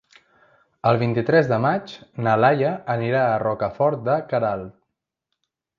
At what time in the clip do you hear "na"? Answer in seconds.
2.27-2.35